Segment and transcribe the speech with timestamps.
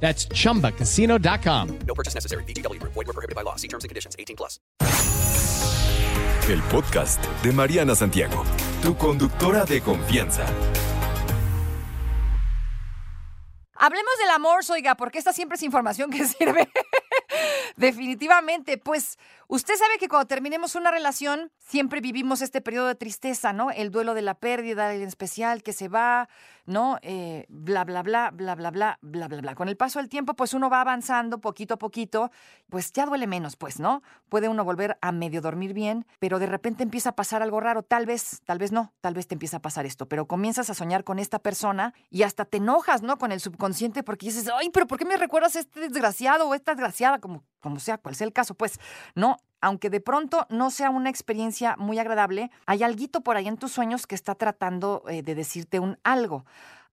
[0.00, 1.78] That's chumbacasino.com.
[1.86, 2.44] No purchase necessary.
[2.44, 2.80] BGW.
[2.82, 3.56] Void were prohibited by law.
[3.56, 4.14] See terms and conditions.
[4.18, 4.60] 18 plus.
[6.48, 8.44] El podcast de Mariana Santiago,
[8.80, 10.46] tu conductora de confianza.
[13.74, 16.68] Hablemos del amor, oiga, porque esta siempre es información que sirve.
[17.76, 23.52] Definitivamente, pues usted sabe que cuando terminemos una relación, siempre vivimos este periodo de tristeza,
[23.52, 23.70] ¿no?
[23.70, 26.26] El duelo de la pérdida, en especial que se va,
[26.64, 26.98] ¿no?
[27.02, 29.54] Eh, bla, bla, bla, bla, bla, bla, bla, bla, bla.
[29.54, 32.30] Con el paso del tiempo, pues uno va avanzando poquito a poquito,
[32.70, 34.02] pues ya duele menos, pues, ¿no?
[34.30, 37.82] Puede uno volver a medio dormir bien, pero de repente empieza a pasar algo raro,
[37.82, 40.74] tal vez, tal vez no, tal vez te empieza a pasar esto, pero comienzas a
[40.74, 43.18] soñar con esta persona y hasta te enojas, ¿no?
[43.18, 46.54] Con el subconsciente porque dices, ay, pero ¿por qué me recuerdas a este desgraciado o
[46.54, 47.18] esta desgraciada?
[47.18, 48.78] Como, como sea, cual sea el caso, pues,
[49.14, 49.38] ¿no?
[49.60, 53.72] Aunque de pronto no sea una experiencia muy agradable, hay alguito por ahí en tus
[53.72, 56.44] sueños que está tratando eh, de decirte un algo.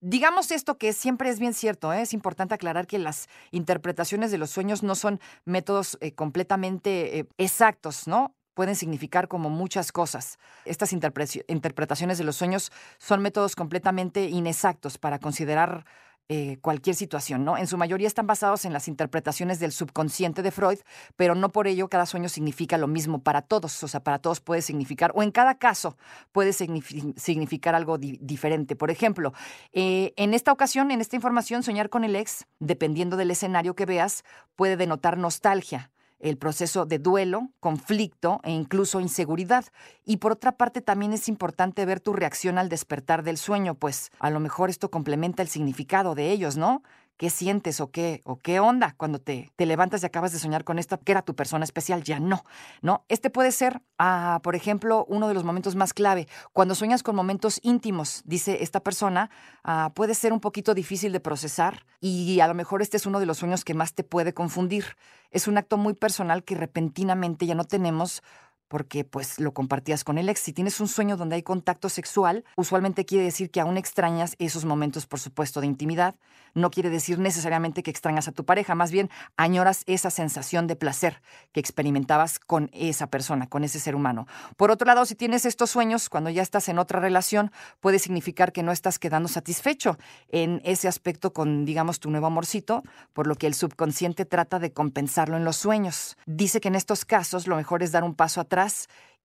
[0.00, 2.02] Digamos esto que siempre es bien cierto, ¿eh?
[2.02, 8.06] es importante aclarar que las interpretaciones de los sueños no son métodos eh, completamente exactos,
[8.06, 8.34] ¿no?
[8.54, 10.38] Pueden significar como muchas cosas.
[10.64, 15.84] Estas interpre- interpretaciones de los sueños son métodos completamente inexactos para considerar
[16.28, 17.56] eh, cualquier situación, ¿no?
[17.56, 20.78] En su mayoría están basados en las interpretaciones del subconsciente de Freud,
[21.14, 24.40] pero no por ello cada sueño significa lo mismo para todos, o sea, para todos
[24.40, 25.96] puede significar, o en cada caso
[26.32, 28.74] puede signifi- significar algo di- diferente.
[28.76, 29.32] Por ejemplo,
[29.72, 33.86] eh, en esta ocasión, en esta información, soñar con el ex, dependiendo del escenario que
[33.86, 34.24] veas,
[34.56, 39.64] puede denotar nostalgia el proceso de duelo, conflicto e incluso inseguridad.
[40.04, 44.10] Y por otra parte, también es importante ver tu reacción al despertar del sueño, pues
[44.18, 46.82] a lo mejor esto complementa el significado de ellos, ¿no?
[47.16, 50.64] ¿Qué sientes o qué, o qué onda cuando te, te levantas y acabas de soñar
[50.64, 52.02] con esta que era tu persona especial?
[52.02, 52.44] Ya no,
[52.82, 53.04] ¿no?
[53.08, 56.28] Este puede ser, ah, por ejemplo, uno de los momentos más clave.
[56.52, 59.30] Cuando sueñas con momentos íntimos, dice esta persona,
[59.64, 63.18] ah, puede ser un poquito difícil de procesar y a lo mejor este es uno
[63.18, 64.84] de los sueños que más te puede confundir.
[65.30, 68.22] Es un acto muy personal que repentinamente ya no tenemos
[68.68, 70.40] porque pues lo compartías con el ex.
[70.40, 74.64] Si tienes un sueño donde hay contacto sexual, usualmente quiere decir que aún extrañas esos
[74.64, 76.16] momentos, por supuesto, de intimidad.
[76.54, 80.76] No quiere decir necesariamente que extrañas a tu pareja, más bien añoras esa sensación de
[80.76, 81.22] placer
[81.52, 84.26] que experimentabas con esa persona, con ese ser humano.
[84.56, 88.52] Por otro lado, si tienes estos sueños cuando ya estás en otra relación, puede significar
[88.52, 89.98] que no estás quedando satisfecho
[90.30, 92.82] en ese aspecto con, digamos, tu nuevo amorcito,
[93.12, 96.16] por lo que el subconsciente trata de compensarlo en los sueños.
[96.26, 98.55] Dice que en estos casos lo mejor es dar un paso atrás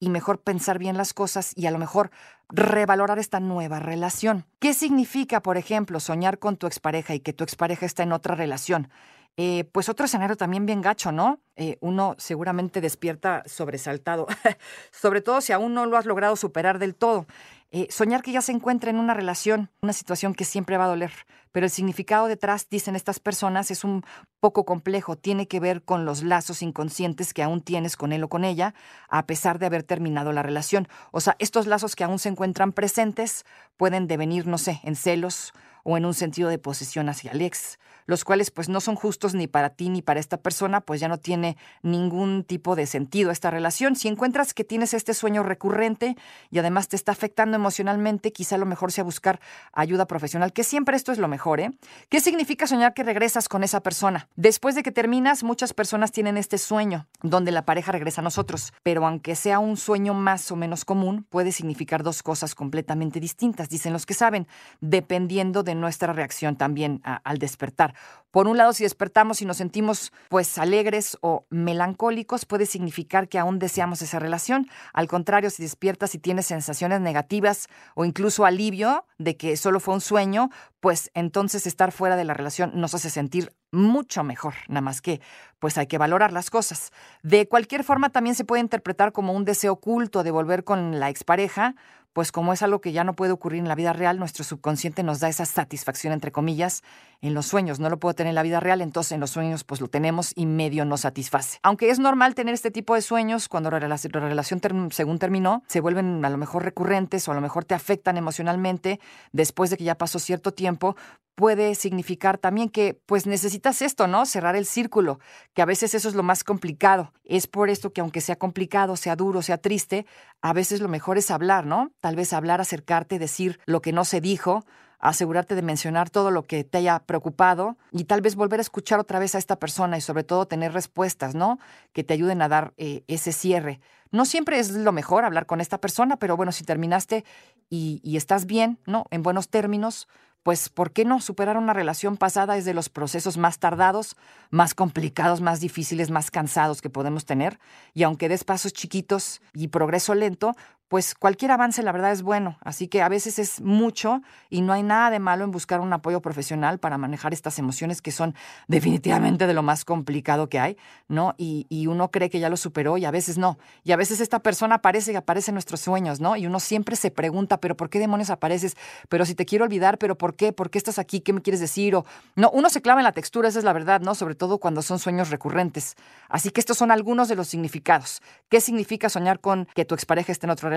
[0.00, 2.10] y mejor pensar bien las cosas y a lo mejor
[2.48, 4.46] revalorar esta nueva relación.
[4.58, 8.34] ¿Qué significa, por ejemplo, soñar con tu expareja y que tu expareja está en otra
[8.34, 8.88] relación?
[9.36, 11.40] Eh, pues otro escenario también bien gacho, ¿no?
[11.54, 14.26] Eh, uno seguramente despierta sobresaltado,
[14.90, 17.26] sobre todo si aún no lo has logrado superar del todo.
[17.72, 20.88] Eh, soñar que ya se encuentra en una relación, una situación que siempre va a
[20.88, 21.12] doler,
[21.52, 24.04] pero el significado detrás, dicen estas personas, es un
[24.40, 28.28] poco complejo, tiene que ver con los lazos inconscientes que aún tienes con él o
[28.28, 28.74] con ella,
[29.08, 30.88] a pesar de haber terminado la relación.
[31.12, 33.44] O sea, estos lazos que aún se encuentran presentes
[33.76, 35.52] pueden devenir, no sé, en celos
[35.84, 39.34] o en un sentido de posesión hacia el ex, los cuales pues no son justos
[39.34, 43.30] ni para ti ni para esta persona, pues ya no tiene ningún tipo de sentido
[43.30, 43.96] esta relación.
[43.96, 46.16] Si encuentras que tienes este sueño recurrente
[46.50, 49.40] y además te está afectando emocionalmente, quizá lo mejor sea buscar
[49.72, 51.70] ayuda profesional, que siempre esto es lo mejor, ¿eh?
[52.08, 54.28] ¿Qué significa soñar que regresas con esa persona?
[54.36, 58.72] Después de que terminas, muchas personas tienen este sueño donde la pareja regresa a nosotros,
[58.82, 63.68] pero aunque sea un sueño más o menos común, puede significar dos cosas completamente distintas,
[63.68, 64.48] dicen los que saben,
[64.80, 67.94] dependiendo de nuestra reacción también al despertar.
[68.30, 73.40] Por un lado, si despertamos y nos sentimos pues alegres o melancólicos, puede significar que
[73.40, 74.68] aún deseamos esa relación.
[74.92, 79.94] Al contrario, si despiertas y tienes sensaciones negativas o incluso alivio de que solo fue
[79.94, 84.80] un sueño, pues entonces estar fuera de la relación nos hace sentir mucho mejor, nada
[84.80, 85.20] más que
[85.58, 86.92] pues hay que valorar las cosas.
[87.22, 91.10] De cualquier forma también se puede interpretar como un deseo oculto de volver con la
[91.10, 91.74] expareja,
[92.12, 95.02] pues como es algo que ya no puede ocurrir en la vida real, nuestro subconsciente
[95.02, 96.82] nos da esa satisfacción, entre comillas,
[97.20, 97.80] en los sueños.
[97.80, 100.32] No lo puedo tener en la vida real, entonces en los sueños pues lo tenemos
[100.34, 101.58] y medio nos satisface.
[101.62, 106.24] Aunque es normal tener este tipo de sueños cuando la relación, según terminó, se vuelven
[106.24, 109.00] a lo mejor recurrentes o a lo mejor te afectan emocionalmente
[109.32, 110.96] después de que ya pasó cierto tiempo,
[111.34, 114.26] puede significar también que pues necesitas esto, ¿no?
[114.26, 115.20] Cerrar el círculo,
[115.54, 117.12] que a veces eso es lo más complicado.
[117.24, 120.06] Es por esto que aunque sea complicado, sea duro, sea triste,
[120.42, 121.92] a veces lo mejor es hablar, ¿no?
[122.00, 124.64] Tal vez hablar, acercarte, decir lo que no se dijo,
[125.00, 129.00] asegurarte de mencionar todo lo que te haya preocupado y tal vez volver a escuchar
[129.00, 131.58] otra vez a esta persona y sobre todo tener respuestas, ¿no?
[131.92, 133.80] Que te ayuden a dar eh, ese cierre.
[134.12, 137.24] No siempre es lo mejor hablar con esta persona, pero bueno, si terminaste
[137.70, 139.06] y, y estás bien, ¿no?
[139.10, 140.06] En buenos términos,
[140.42, 144.16] pues ¿por qué no superar una relación pasada es de los procesos más tardados,
[144.50, 147.58] más complicados, más difíciles, más cansados que podemos tener?
[147.94, 150.54] Y aunque des pasos chiquitos y progreso lento,
[150.90, 154.72] pues cualquier avance la verdad es bueno, así que a veces es mucho y no
[154.72, 158.34] hay nada de malo en buscar un apoyo profesional para manejar estas emociones que son
[158.66, 160.76] definitivamente de lo más complicado que hay,
[161.06, 161.36] ¿no?
[161.38, 163.58] Y, uno cree que ya lo superó y a veces no.
[163.84, 166.36] Y a veces esta persona aparece y aparece en nuestros sueños, ¿no?
[166.36, 168.76] Y uno siempre se pregunta, pero ¿por qué demonios apareces?
[169.08, 170.52] Pero si te quiero olvidar, pero ¿por qué?
[170.52, 171.20] ¿Por qué estás aquí?
[171.20, 171.94] ¿Qué me quieres decir?
[171.94, 172.04] O
[172.34, 174.16] no, uno se clava en la textura, esa es la verdad, ¿no?
[174.16, 175.94] Sobre todo cuando son sueños recurrentes.
[176.28, 178.22] Así que estos son algunos de los significados.
[178.48, 180.68] ¿Qué significa soñar con que tu expareja esté en otra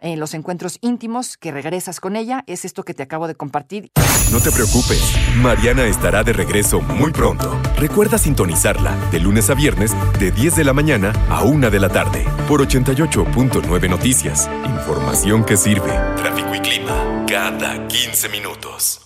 [0.00, 3.90] en los encuentros íntimos, que regresas con ella, es esto que te acabo de compartir.
[4.32, 7.56] No te preocupes, Mariana estará de regreso muy pronto.
[7.76, 11.88] Recuerda sintonizarla de lunes a viernes de 10 de la mañana a 1 de la
[11.88, 14.50] tarde por 88.9 Noticias.
[14.64, 15.92] Información que sirve.
[16.16, 19.02] Tráfico y clima cada 15 minutos.